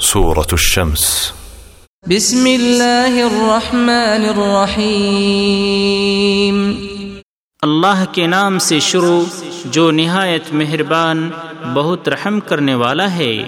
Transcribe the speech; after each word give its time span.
سورة 0.00 0.36
الشمس. 0.36 1.32
بسم 2.06 2.46
الله 2.46 3.16
الرحمن 3.16 4.38
الرحيم 4.38 6.86
اللہ 7.62 8.04
کے 8.12 8.26
نام 8.26 8.58
سے 8.58 8.80
شروع 8.80 9.24
جو 9.64 9.90
نہایت 9.90 10.42
مہربان، 10.52 11.30
بہت 11.74 12.08
رحم 12.08 12.40
کرنے 12.40 12.74
والا 12.74 13.14
ہے۔ 13.14 13.44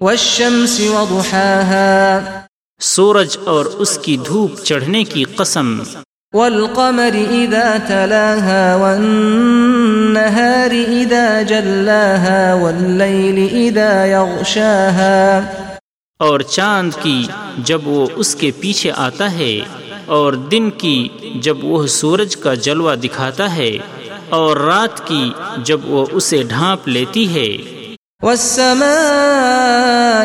والشمس 0.00 0.80
وضحاها، 0.80 2.18
سورج 2.80 3.38
اور 3.44 3.66
اس 3.66 3.98
کی 3.98 4.16
دھوپ 4.16 4.62
چڑھنے 4.62 5.04
کی 5.04 5.24
قسم۔ 5.24 5.82
والقمر 6.32 7.12
إذا 7.12 7.76
تلاها 7.88 8.76
والنهار 10.72 11.06
إذا 11.06 11.42
جلاها 11.42 12.54
والليل 12.54 13.48
إذا 13.52 14.04
يغشاها. 14.04 15.40
اور 16.18 16.40
چاند 16.40 16.90
کی 17.02 17.26
جب 17.58 17.88
وہ 17.88 18.06
اس 18.14 18.34
کے 18.34 18.50
پیچھے 18.60 18.92
آتا 18.96 19.32
ہے 19.32 19.60
اور 20.06 20.32
دن 20.32 20.70
کی 20.70 21.08
جب 21.34 21.64
وہ 21.64 21.86
سورج 21.86 22.36
کا 22.36 22.54
جلوہ 22.54 22.94
دکھاتا 22.94 23.56
ہے 23.56 23.78
اور 24.28 24.56
رات 24.56 25.06
کی 25.06 25.32
جب 25.58 25.80
وہ 25.84 26.06
اسے 26.12 26.42
ڈھانپ 26.42 26.88
لیتی 26.88 27.34
ہے۔ 27.34 27.56
والسماء 28.22 28.84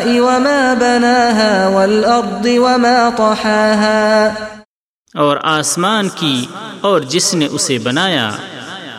وما 0.06 0.74
بناها 0.78 1.68
والأرض 1.68 2.46
وما 2.46 3.08
طحاها۔ 3.16 4.28
اور 5.14 5.36
آسمان 5.42 6.08
کی 6.14 6.46
اور 6.80 7.00
جس 7.00 7.34
نے 7.34 7.46
اسے 7.46 7.78
بنایا 7.78 8.30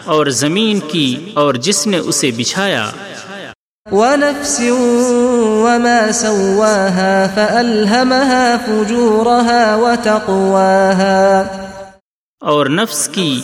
اور 0.06 0.26
زمین 0.26 0.80
کی 0.80 1.32
اور 1.34 1.54
جس 1.54 1.88
نے 1.88 1.98
اسے 1.98 2.32
بچھایا۔ 2.32 2.92
ونفس 3.92 4.60
وما 4.60 6.12
سواها 6.14 7.26
فألهمها 7.36 8.56
فجورها 8.66 9.76
وتقواها۔ 9.76 11.44
اور 12.42 12.66
نفس 12.66 13.08
کی 13.08 13.42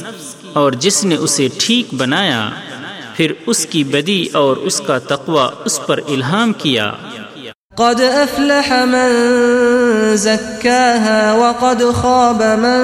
اور 0.53 0.71
جس 0.71 1.05
نے 1.05 1.15
اسے 1.15 1.47
ٹھیک 1.57 1.93
بنایا 1.93 2.49
پھر 3.15 3.31
اس 3.45 3.65
کی 3.65 3.83
بدی 3.83 4.27
اور 4.33 4.57
اس 4.57 4.81
کا 4.87 4.97
تقوی 4.97 5.47
اس 5.65 5.79
پر 5.85 5.99
الہام 6.07 6.53
کیا۔ 6.53 6.93
قد 7.75 7.99
أفلح 7.99 8.73
من 8.85 9.11
زكاها 10.15 11.33
وقد 11.33 11.81
خاب 12.01 12.43
من 12.43 12.83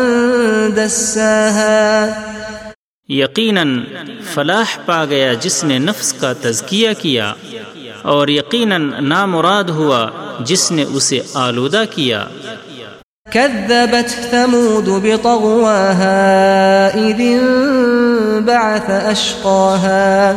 دساها۔ 0.75 2.08
یقیناً 3.09 3.84
فلاح 4.34 4.78
پا 4.86 5.06
گیا 5.06 5.34
جس 5.34 5.64
نے 5.64 5.78
نفس 5.78 6.14
کا 6.14 6.34
تزکیہ 6.34 6.90
کیا 7.00 7.34
اور 8.02 8.28
یقیناً 8.28 8.92
نامراد 9.00 9.64
ہوا 9.64 10.09
جس 10.40 10.72
نے 10.72 10.84
اسے 10.84 11.20
آلودہ 11.34 11.84
کیا۔ 11.92 12.26
كذبت 13.31 14.09
ثمود 14.31 14.88
بطغواها 14.88 16.08
إذ 16.94 17.20
انبعث 17.20 18.90
أشقاها۔ 19.12 20.31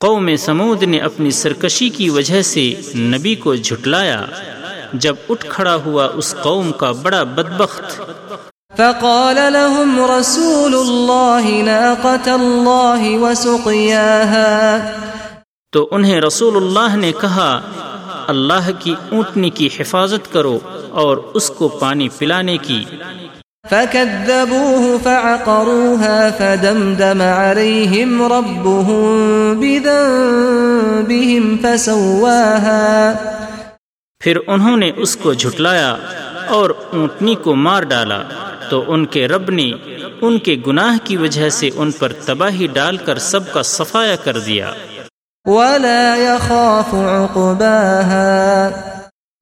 قوم 0.00 0.36
سمود 0.36 0.82
نے 0.82 0.98
اپنی 0.98 1.30
سرکشی 1.30 1.88
کی 1.88 2.10
وجہ 2.10 2.42
سے 2.42 2.74
نبی 2.96 3.34
کو 3.34 3.54
جھٹلایا۔ 3.54 4.24
جب 4.92 5.16
اٹھ 5.28 5.46
کھڑا 5.48 5.74
ہوا 5.74 6.08
اس 6.14 6.34
قوم 6.42 6.72
کا 6.72 6.92
بڑا 6.92 7.22
بدبخت 7.22 8.00
فقال 8.76 9.36
لهم 9.36 10.06
رسول 10.18 10.74
الله 10.74 11.62
ناقة 11.62 12.32
الله 12.34 13.22
وسقياها. 13.22 14.78
تو 15.72 15.88
انہیں 15.90 16.20
رسول 16.20 16.56
اللہ 16.56 16.96
نے 16.96 17.12
کہا 17.20 17.60
اللہ 18.26 18.70
کی 18.78 18.94
اونٹنی 19.12 19.50
کی 19.50 19.68
حفاظت 19.80 20.32
کرو 20.32 20.58
اور 20.90 21.16
اس 21.34 21.50
کو 21.50 21.68
پانی 21.68 22.08
پلانے 22.18 22.56
کی۔ 22.56 22.84
فكذبوه 23.70 24.96
فعقروها 25.02 26.28
فدمدم 26.38 27.22
عليهم 27.22 28.22
ربهم 28.32 29.60
بذنبهم 29.60 31.56
فسواها۔ 31.62 33.12
پھر 34.20 34.38
انہوں 34.46 34.76
نے 34.76 34.90
اس 34.96 35.16
کو 35.16 35.32
جھٹلایا 35.32 35.96
اور 36.48 36.70
اونٹنی 36.70 37.34
کو 37.34 37.54
مار 37.54 37.82
ڈالا۔ 37.82 38.22
تو 38.70 38.84
ان 38.92 39.06
کے 39.06 39.28
رب 39.28 39.50
نے 39.50 39.70
ان 40.20 40.38
کے 40.38 40.56
گناہ 40.66 40.96
کی 41.04 41.16
وجہ 41.16 41.48
سے 41.48 41.70
ان 41.76 41.92
پر 41.92 42.12
تباہی 42.12 42.66
ڈال 42.66 42.96
کر 42.96 43.18
سب 43.18 43.52
کا 43.52 43.62
صفایا 43.62 44.16
کر 44.16 44.38
دیا۔ 44.38 44.72
ولا 45.44 46.16
يخاف 46.18 46.94
عقباها۔ 46.94 48.68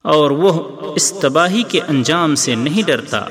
اور 0.03 0.31
وہ 0.31 0.63
اس 0.95 1.13
تباہی 1.21 1.63
کے 1.63 1.79
انجام 1.87 2.35
سے 2.35 2.55
نہیں 2.55 2.87
ڈرتا۔ 2.87 3.25